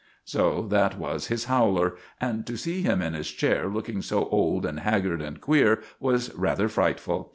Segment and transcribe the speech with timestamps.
[0.25, 4.65] So that was his howler, and to see him in his chair looking so old
[4.65, 7.29] and haggard and queer was rather frightful.